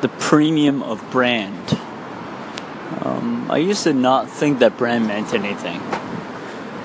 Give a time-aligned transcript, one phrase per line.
[0.00, 1.78] the premium of brand.
[3.02, 5.80] Um, I used to not think that brand meant anything.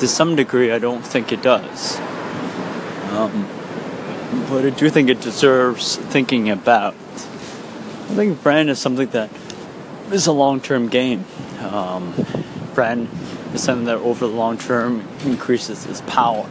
[0.00, 1.98] To some degree, I don't think it does.
[3.10, 3.48] Um,
[4.48, 6.94] but I do think it deserves thinking about.
[6.94, 9.30] I think brand is something that
[10.10, 11.24] is a long term game.
[11.60, 12.14] Um,
[12.74, 13.08] brand
[13.54, 16.48] is something that over the long term increases its power.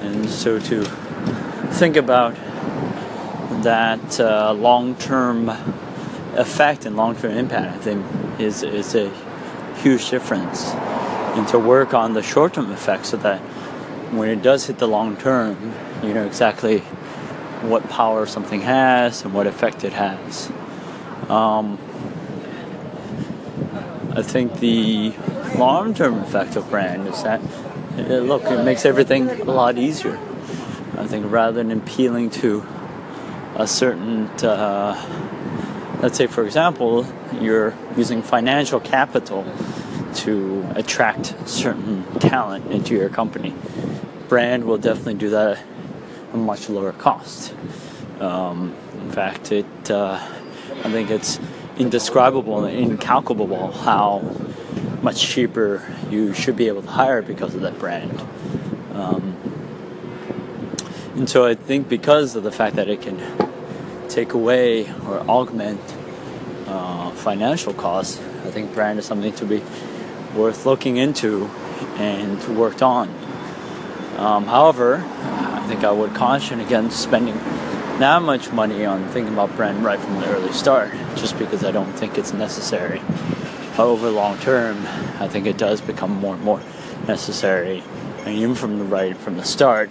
[0.00, 0.84] And so to
[1.74, 2.34] think about
[3.62, 5.48] that uh, long term
[6.36, 8.06] effect and long term impact, I think,
[8.40, 9.10] is, is a
[9.76, 10.72] huge difference.
[11.36, 13.38] And to work on the short term effect so that
[14.12, 16.80] when it does hit the long term, you know exactly
[17.62, 20.50] what power something has and what effect it has.
[21.28, 21.78] Um,
[24.16, 25.14] I think the
[25.56, 27.40] long term effect of brand is that,
[27.96, 30.18] uh, look, it makes everything a lot easier.
[30.96, 32.66] I think rather than appealing to
[33.56, 37.06] a certain, uh, let's say, for example,
[37.40, 39.44] you're using financial capital
[40.14, 43.54] to attract certain talent into your company.
[44.28, 45.64] Brand will definitely do that at
[46.32, 47.54] a much lower cost.
[48.20, 50.20] Um, in fact, it uh,
[50.84, 51.40] I think it's
[51.78, 54.20] indescribable and incalculable how
[55.02, 58.20] much cheaper you should be able to hire because of that brand.
[58.92, 59.36] Um,
[61.14, 63.18] and so I think because of the fact that it can
[64.10, 65.80] take away or augment
[66.66, 69.62] uh, financial costs, I think brand is something to be
[70.34, 71.46] worth looking into
[71.96, 73.08] and worked on.
[74.16, 77.34] Um, however, I think I would caution against spending
[77.98, 81.70] that much money on thinking about brand right from the early start, just because I
[81.70, 83.00] don't think it's necessary.
[83.78, 84.86] Over long term,
[85.20, 86.60] I think it does become more and more
[87.06, 87.82] necessary,
[88.20, 89.90] and even from the right from the start,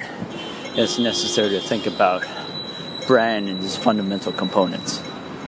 [0.75, 2.23] it's necessary to think about
[3.09, 5.01] brand and its fundamental components.